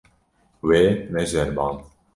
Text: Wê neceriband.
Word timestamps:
Wê 0.67 0.83
neceriband. 1.11 1.77